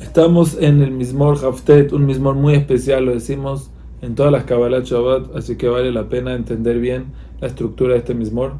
Estamos 0.00 0.56
en 0.60 0.80
el 0.80 0.92
Mismor 0.92 1.44
Haftet, 1.44 1.92
un 1.92 2.06
Mismor 2.06 2.36
muy 2.36 2.54
especial, 2.54 3.04
lo 3.04 3.14
decimos 3.14 3.70
en 4.00 4.14
todas 4.14 4.30
las 4.30 4.44
Kabbalah 4.44 4.82
Shabbat, 4.84 5.34
así 5.34 5.56
que 5.56 5.66
vale 5.68 5.90
la 5.90 6.08
pena 6.08 6.34
entender 6.34 6.78
bien 6.78 7.06
la 7.40 7.48
estructura 7.48 7.94
de 7.94 7.98
este 7.98 8.14
Mismor. 8.14 8.52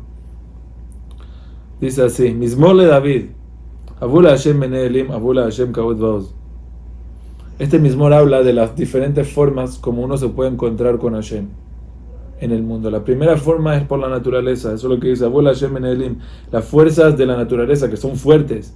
Dice 1.80 2.02
así: 2.02 2.34
Mismor 2.34 2.74
le 2.74 2.86
David, 2.86 3.26
Abula 4.00 4.30
Hashem 4.30 4.58
Beneelim, 4.58 5.12
Abula 5.12 5.44
Hashem 5.44 5.70
Kavod 5.70 5.98
Vaoz. 5.98 6.34
Este 7.60 7.78
Mismor 7.78 8.12
habla 8.12 8.42
de 8.42 8.52
las 8.52 8.74
diferentes 8.74 9.30
formas 9.32 9.78
como 9.78 10.02
uno 10.02 10.16
se 10.16 10.28
puede 10.28 10.50
encontrar 10.50 10.98
con 10.98 11.14
Hashem 11.14 11.46
en 12.40 12.50
el 12.50 12.64
mundo. 12.64 12.90
La 12.90 13.04
primera 13.04 13.36
forma 13.36 13.76
es 13.76 13.84
por 13.84 14.00
la 14.00 14.08
naturaleza, 14.08 14.74
eso 14.74 14.88
es 14.88 14.94
lo 14.94 14.98
que 14.98 15.10
dice 15.10 15.24
Abula 15.24 15.50
Hashem 15.50 15.72
Beneelim, 15.72 16.18
las 16.50 16.64
fuerzas 16.64 17.16
de 17.16 17.26
la 17.26 17.36
naturaleza 17.36 17.88
que 17.88 17.96
son 17.96 18.16
fuertes 18.16 18.74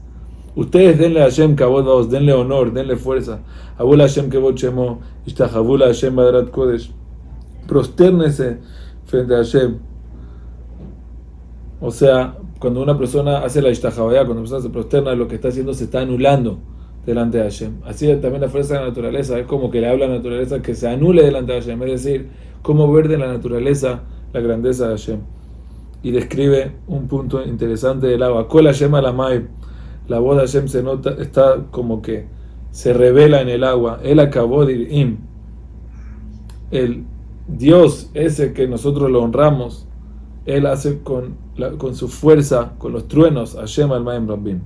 Ustedes 0.55 0.99
denle 0.99 1.21
a 1.21 1.25
Hashem 1.25 1.57
kabod 1.57 2.11
denle 2.11 2.33
honor, 2.33 2.73
denle 2.73 2.97
fuerza. 2.97 3.41
Abula 3.79 4.05
Hashem 4.05 4.31
kebod 4.31 4.55
shemo, 4.55 5.01
Hashem 5.27 6.15
badrat 6.15 6.51
kodesh. 6.51 6.91
Prostérnese 7.67 8.59
frente 9.07 9.35
a 9.35 9.39
Hashem. 9.39 9.79
O 11.81 11.91
sea, 11.91 12.37
cuando 12.59 12.83
una 12.83 12.97
persona 12.97 13.39
hace 13.39 13.63
la 13.63 13.71
ishtahabaya, 13.71 14.25
cuando 14.25 14.35
una 14.35 14.43
persona 14.43 14.63
se 14.63 14.71
prosterna, 14.71 15.15
lo 15.15 15.27
que 15.27 15.37
está 15.37 15.49
haciendo 15.49 15.75
se 15.75 15.85
está 15.85 16.01
anulando 16.01 16.59
delante 17.07 17.39
de 17.39 17.45
Hashem. 17.45 17.79
Así 17.85 18.07
también 18.17 18.43
la 18.43 18.49
fuerza 18.49 18.75
de 18.75 18.81
la 18.81 18.87
naturaleza, 18.89 19.39
es 19.39 19.47
como 19.47 19.71
que 19.71 19.81
le 19.81 19.89
habla 19.89 20.05
a 20.05 20.09
la 20.09 20.17
naturaleza 20.17 20.63
que 20.63 20.75
se 20.75 20.89
anule 20.89 21.23
delante 21.25 21.53
de 21.53 21.61
Hashem, 21.61 21.83
es 21.83 22.05
decir, 22.05 22.29
cómo 22.63 22.93
ver 22.93 23.09
de 23.09 23.19
la 23.19 23.27
naturaleza 23.27 24.03
la 24.33 24.41
grandeza 24.41 24.89
de 24.89 24.91
Hashem. 24.93 25.21
Y 26.03 26.11
describe 26.11 26.73
un 26.87 27.09
punto 27.09 27.43
interesante 27.43 28.07
del 28.07 28.23
agua. 28.23 28.47
Kol 28.49 28.67
Hashem 28.67 28.95
alamai 28.95 29.47
la 30.09 30.19
voz 30.19 30.37
de 30.37 30.43
Hashem 30.43 30.69
se 30.69 30.83
nota, 30.83 31.11
está 31.19 31.65
como 31.71 32.03
que 32.03 32.27
se 32.71 32.93
revela 32.93 33.41
en 33.41 33.49
el 33.49 33.65
agua. 33.65 34.01
Él 34.03 34.21
acabó 34.21 34.65
de 34.65 34.75
ir 34.75 35.19
El 36.71 37.05
Dios 37.49 38.11
ese 38.15 38.53
que 38.53 38.67
nosotros 38.67 39.11
lo 39.11 39.23
honramos, 39.23 39.87
Él 40.47 40.67
hace 40.67 41.03
con, 41.03 41.37
con 41.79 41.95
su 41.95 42.09
fuerza, 42.09 42.73
con 42.79 42.93
los 42.93 43.09
truenos, 43.09 43.55
Hashem 43.55 43.93
al 43.93 44.03
Maim 44.03 44.27
Rabbim. 44.27 44.61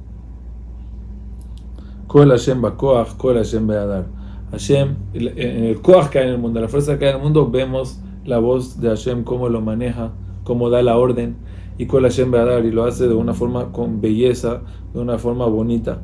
Kol 2.07 2.31
Hashem 2.31 2.63
Bakoach, 2.63 3.17
Kol 3.17 3.37
Hashem 3.37 3.67
Beadar. 3.67 4.07
Hashem, 4.53 4.97
en 5.13 5.65
el 5.65 5.81
Koach 5.81 6.09
que 6.09 6.21
hay 6.21 6.29
en 6.29 6.35
el 6.35 6.39
mundo, 6.39 6.61
la 6.61 6.69
fuerza 6.69 6.99
que 6.99 7.07
hay 7.07 7.11
en 7.11 7.17
el 7.17 7.23
mundo, 7.23 7.51
vemos 7.51 7.99
la 8.25 8.39
voz 8.39 8.81
de 8.81 8.89
Hashem, 8.89 9.25
cómo 9.25 9.49
lo 9.49 9.61
maneja, 9.61 10.13
cómo 10.45 10.71
da 10.71 10.83
la 10.83 10.97
orden 10.97 11.37
y 11.79 11.87
con 11.87 12.03
la 12.03 12.09
dar 12.09 12.65
y 12.65 12.71
lo 12.71 12.85
hace 12.85 13.07
de 13.07 13.15
una 13.15 13.35
forma 13.35 13.73
con 13.73 14.01
belleza, 14.01 14.63
de 14.95 15.01
una 15.01 15.19
forma 15.19 15.47
bonita. 15.47 16.03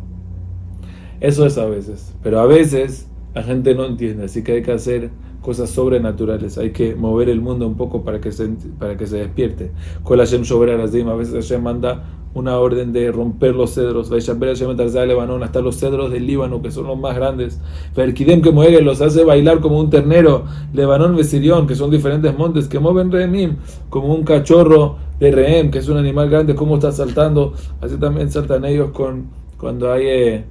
Eso 1.20 1.46
es 1.46 1.56
a 1.58 1.66
veces, 1.66 2.14
pero 2.22 2.40
a 2.40 2.46
veces 2.46 3.08
la 3.34 3.42
gente 3.42 3.74
no 3.74 3.84
entiende, 3.86 4.24
así 4.24 4.42
que 4.42 4.52
hay 4.52 4.62
que 4.62 4.72
hacer 4.72 5.10
cosas 5.40 5.70
sobrenaturales, 5.70 6.58
hay 6.58 6.70
que 6.70 6.94
mover 6.94 7.28
el 7.28 7.40
mundo 7.40 7.66
un 7.66 7.76
poco 7.76 8.02
para 8.02 8.20
que 8.20 8.32
se, 8.32 8.48
para 8.78 8.96
que 8.96 9.06
se 9.06 9.18
despierte. 9.18 9.72
La 10.08 10.16
Hashem 10.18 10.44
sobre 10.44 10.72
a 10.72 10.76
veces 10.76 11.34
Hashem 11.34 11.62
manda 11.62 12.04
una 12.34 12.58
orden 12.58 12.92
de 12.92 13.12
romper 13.12 13.54
los 13.54 13.74
cedros. 13.74 14.10
Hasta 14.10 15.60
los 15.60 15.76
cedros 15.76 16.10
del 16.10 16.26
Líbano, 16.26 16.62
que 16.62 16.70
son 16.70 16.86
los 16.86 16.98
más 16.98 17.14
grandes. 17.14 17.60
Verkidem 17.94 18.40
que 18.40 18.50
mueve, 18.50 18.80
los 18.80 19.00
hace 19.00 19.24
bailar 19.24 19.60
como 19.60 19.78
un 19.78 19.90
ternero. 19.90 20.44
Lebanón 20.72 21.16
Besirión, 21.16 21.66
que 21.66 21.74
son 21.74 21.90
diferentes 21.90 22.36
montes 22.36 22.68
que 22.68 22.78
mueven 22.78 23.10
Remim, 23.12 23.56
como 23.90 24.14
un 24.14 24.24
cachorro 24.24 24.96
de 25.30 25.70
que 25.70 25.78
es 25.78 25.88
un 25.88 25.98
animal 25.98 26.28
grande, 26.28 26.54
como 26.54 26.74
está 26.74 26.90
saltando. 26.92 27.54
Así 27.80 27.96
también 27.96 28.30
saltan 28.30 28.64
ellos 28.64 28.90
con, 28.90 29.26
cuando 29.56 29.92
hay 29.92 30.06
eh, 30.06 30.44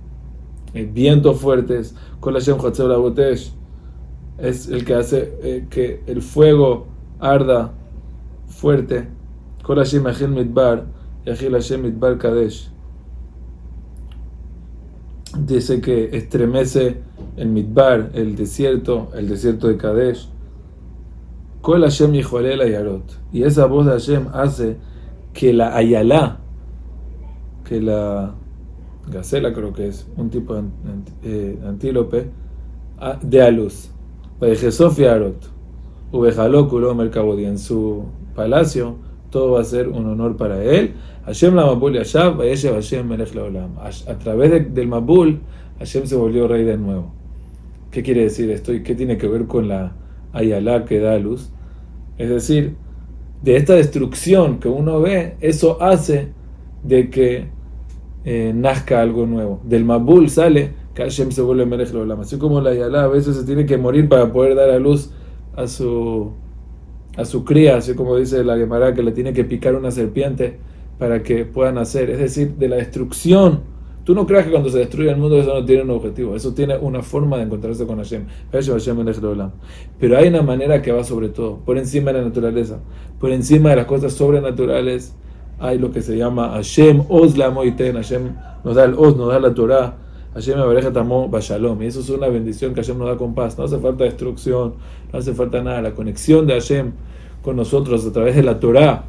eh, 0.74 0.90
vientos 0.92 1.40
fuertes. 1.40 1.96
Con 2.20 2.34
la 2.34 2.40
Shem 2.40 2.58
Botesh 2.58 3.52
es 4.38 4.70
el 4.70 4.86
que 4.86 4.94
hace 4.94 5.34
eh, 5.44 5.68
que 5.70 6.04
el 6.08 6.22
fuego 6.22 6.88
arda 7.20 7.72
fuerte. 8.48 9.08
Con 9.64 9.78
la 9.78 9.84
Shem 9.84 10.34
Midbar 10.34 10.86
Yahil 11.26 11.54
Hashem 11.54 11.86
Itbar 11.86 12.18
Kadesh. 12.18 12.70
Dice 15.38 15.80
que 15.80 16.16
estremece 16.16 16.98
el 17.38 17.48
Midbar, 17.50 18.10
el 18.14 18.36
desierto, 18.36 19.10
el 19.16 19.30
desierto 19.30 19.68
de 19.68 19.78
Kadesh. 19.78 20.28
Kol 21.62 21.82
Hashem 21.84 22.16
y 22.16 22.22
Yarot. 22.24 23.04
Y 23.32 23.44
esa 23.44 23.66
voz 23.66 23.86
de 23.86 23.92
Hashem 23.92 24.28
hace 24.34 24.78
que 25.34 25.54
la 25.54 25.76
Ayalá, 25.76 26.40
que 27.68 27.80
la 27.80 28.34
gacela 29.08 29.54
creo 29.54 29.72
que 29.74 29.88
es, 29.88 30.08
un 30.18 30.30
tipo 30.30 30.56
de 30.56 30.64
eh, 31.24 31.60
antílope, 31.66 32.30
de 33.22 33.42
a 33.42 33.52
luz. 33.52 33.90
Sofía 34.72 35.14
Arot. 35.14 35.50
Ubejalóculo 36.12 36.94
Mercabodi. 36.96 37.46
En 37.46 37.58
su 37.58 38.06
palacio 38.36 38.96
todo 39.30 39.52
va 39.52 39.62
a 39.62 39.64
ser 39.64 39.88
un 39.88 40.08
honor 40.08 40.36
para 40.36 40.64
él. 40.64 40.94
Hashem 41.26 41.56
la 41.56 41.66
Mabul 41.66 41.94
Yashav, 41.94 42.38
Hashem 42.38 43.08
Melech 43.08 43.34
Leolam. 43.34 43.78
A 43.80 44.18
través 44.18 44.74
del 44.74 44.88
Mabul, 44.88 45.40
Hashem 45.80 46.06
se 46.06 46.16
volvió 46.16 46.48
rey 46.48 46.64
de 46.64 46.78
nuevo. 46.78 47.14
¿Qué 47.92 48.04
quiere 48.04 48.24
decir 48.24 48.50
esto 48.50 48.74
y 48.74 48.84
qué 48.84 48.96
tiene 48.96 49.18
que 49.18 49.28
ver 49.28 49.46
con 49.48 49.68
la 49.68 49.94
Ayala 50.34 50.86
que 50.86 51.00
da 51.00 51.18
luz? 51.18 51.52
Es 52.18 52.30
decir, 52.30 52.76
de 53.42 53.56
esta 53.56 53.74
destrucción 53.74 54.60
que 54.60 54.70
uno 54.70 55.02
ve, 55.02 55.36
eso 55.42 55.82
hace 55.82 56.30
de 56.84 57.10
que 57.10 57.48
eh, 58.24 58.52
nazca 58.56 59.02
algo 59.02 59.26
nuevo. 59.26 59.62
Del 59.64 59.86
Mabul 59.86 60.30
sale 60.30 60.72
que 60.94 61.04
Hashem 61.04 61.32
se 61.32 61.42
vuelve 61.42 61.66
Melech. 61.66 61.94
Así 62.20 62.38
como 62.38 62.62
la 62.62 62.72
Ayala 62.72 63.04
a 63.04 63.08
veces 63.08 63.36
se 63.36 63.46
tiene 63.46 63.66
que 63.66 63.78
morir 63.78 64.08
para 64.08 64.32
poder 64.32 64.56
dar 64.56 64.70
a 64.70 64.80
luz 64.80 65.12
a 65.56 65.68
su 65.68 66.32
a 67.18 67.26
su 67.26 67.44
cría, 67.44 67.78
así 67.78 67.94
como 67.94 68.16
dice 68.16 68.44
la 68.44 68.58
Gemara, 68.58 68.94
que 68.94 69.04
le 69.04 69.12
tiene 69.12 69.34
que 69.34 69.44
picar 69.44 69.76
una 69.76 69.92
serpiente 69.92 70.58
para 70.98 71.24
que 71.24 71.46
puedan 71.46 71.76
nacer. 71.76 72.10
Es 72.10 72.20
decir, 72.20 72.56
de 72.56 72.70
la 72.70 72.78
destrucción. 72.78 73.62
Tú 74.04 74.16
no 74.16 74.26
creas 74.26 74.46
que 74.46 74.52
cuando 74.52 74.70
se 74.70 74.80
destruye 74.80 75.12
el 75.12 75.18
mundo 75.18 75.38
eso 75.38 75.54
no 75.54 75.64
tiene 75.64 75.84
un 75.84 75.92
objetivo, 75.92 76.36
eso 76.36 76.54
tiene 76.54 76.78
una 76.78 77.04
forma 77.04 77.38
de 77.38 77.44
encontrarse 77.44 77.86
con 77.86 77.98
Hashem. 77.98 78.26
Pero 80.00 80.18
hay 80.18 80.28
una 80.28 80.42
manera 80.42 80.82
que 80.82 80.92
va 80.92 81.04
sobre 81.04 81.30
todo, 81.30 81.58
por 81.58 81.78
encima 81.78 82.12
de 82.12 82.20
la 82.20 82.26
naturaleza, 82.26 82.80
por 83.20 83.32
encima 83.32 83.70
de 83.70 83.76
las 83.76 83.86
cosas 83.86 84.14
sobrenaturales, 84.14 85.14
hay 85.60 85.78
lo 85.78 85.92
que 85.92 86.02
se 86.02 86.18
llama 86.18 86.50
Hashem, 86.50 87.04
Oz 87.10 87.38
la 87.38 87.52
Hashem 87.54 88.36
nos 88.64 88.76
da 88.76 88.86
el 88.86 88.96
Oz, 88.96 89.16
nos 89.16 89.28
da 89.30 89.40
la 89.40 89.54
Torah, 89.54 89.98
Hashem 90.34 90.58
Abareja 90.60 90.92
Tamó 90.92 91.28
Bashalom. 91.28 91.82
Y 91.84 91.86
eso 91.86 92.00
es 92.00 92.10
una 92.10 92.28
bendición 92.28 92.74
que 92.74 92.82
Hashem 92.82 92.98
nos 92.98 93.08
da 93.08 93.18
con 93.18 93.36
paz. 93.36 93.58
No 93.58 93.66
hace 93.66 93.78
falta 93.78 94.06
destrucción, 94.06 94.76
no 95.12 95.20
hace 95.20 95.34
falta 95.34 95.62
nada. 95.62 95.82
La 95.82 95.92
conexión 95.92 96.48
de 96.48 96.54
Hashem 96.54 96.94
con 97.44 97.56
nosotros 97.56 98.06
a 98.06 98.12
través 98.12 98.36
de 98.36 98.44
la 98.44 98.60
Torah, 98.60 99.04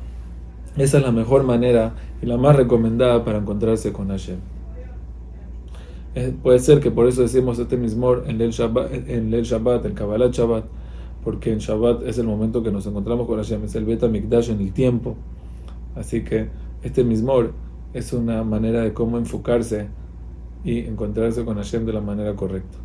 esa 0.77 0.99
es 0.99 1.05
la 1.05 1.13
mejor 1.13 1.45
manera 1.45 1.95
y 2.23 2.27
la 2.27 2.37
más 2.37 2.57
recomendada 2.57 3.25
para 3.25 3.39
encontrarse 3.39 3.93
con 3.93 4.09
Hashem. 4.09 4.39
Puede 6.43 6.59
ser 6.59 6.81
que 6.81 6.91
por 6.91 7.06
eso 7.06 7.23
decimos 7.23 7.59
este 7.59 7.77
mismo 7.77 8.17
en 8.27 8.41
el 8.41 8.50
Shabbat, 8.50 8.93
en 9.09 9.33
el 9.33 9.43
Shabbat, 9.45 9.84
el 9.87 9.95
Kabbalah 9.95 10.28
Shabbat, 10.31 10.65
porque 11.25 11.53
en 11.53 11.59
Shabbat 11.59 12.03
es 12.03 12.19
el 12.19 12.27
momento 12.27 12.62
que 12.62 12.71
nos 12.71 12.87
encontramos 12.87 13.27
con 13.27 13.39
Hashem, 13.39 13.65
es 13.65 13.75
el 13.75 13.84
Beta 13.84 14.09
Mikdash 14.09 14.50
en 14.50 14.61
el 14.61 14.73
tiempo. 14.73 15.17
Así 15.95 16.23
que 16.23 16.49
este 16.83 17.05
mismo 17.05 17.34
es 17.95 18.12
una 18.12 18.43
manera 18.45 18.83
de 18.83 18.93
cómo 18.93 19.19
enfocarse 19.19 19.89
y 20.65 20.81
encontrarse 20.81 21.45
con 21.45 21.56
Hashem 21.56 21.87
de 21.87 21.93
la 21.93 22.00
manera 22.00 22.34
correcta. 22.34 22.79